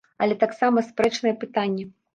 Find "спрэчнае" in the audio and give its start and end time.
0.89-1.35